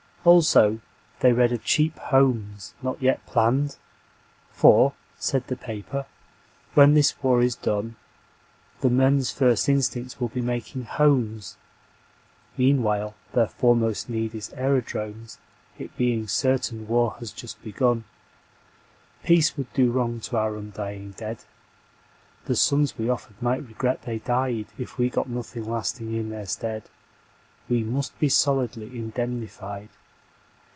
[0.23, 0.79] Also,
[1.21, 3.77] they read of Cheap Homes, not yet planned;
[4.51, 6.05] For, said the paper,
[6.75, 7.95] "When this war is done
[8.81, 11.57] The men's first instinct will be making homes.
[12.55, 15.39] Meanwhile their foremost need is aerodromes,
[15.79, 18.03] It being certain war has just begun.
[19.23, 21.45] Peace would do wrong to our undying dead,
[22.45, 26.45] The sons we offered might regret they died If we got nothing lasting in their
[26.45, 26.83] stead.
[27.67, 29.89] We must be solidly indemnified.